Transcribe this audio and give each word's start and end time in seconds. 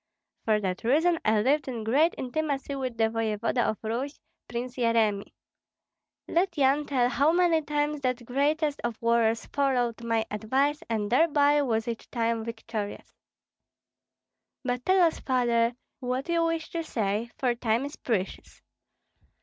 For 0.45 0.59
that 0.61 0.83
reason 0.83 1.19
I 1.23 1.43
lived 1.43 1.67
in 1.67 1.83
great 1.83 2.15
intimacy 2.17 2.73
with 2.73 2.97
the 2.97 3.03
voevoda 3.11 3.61
of 3.69 3.77
Rus, 3.83 4.19
Prince 4.47 4.75
Yeremi. 4.75 5.31
Let 6.27 6.57
Yan 6.57 6.87
tell 6.87 7.07
how 7.07 7.31
many 7.31 7.61
times 7.61 8.01
that 8.01 8.25
greatest 8.25 8.81
of 8.83 8.99
warriors 8.99 9.45
followed 9.45 10.03
my 10.03 10.25
advice, 10.31 10.81
and 10.89 11.11
thereby 11.11 11.61
was 11.61 11.87
each 11.87 12.09
time 12.09 12.43
victorious." 12.43 13.13
"But 14.63 14.83
tell 14.87 15.03
us, 15.05 15.19
Father, 15.19 15.75
what 15.99 16.27
you 16.29 16.45
wish 16.45 16.71
to 16.71 16.81
say, 16.81 17.29
for 17.37 17.53
time 17.53 17.85
is 17.85 17.95
precious." 17.95 18.63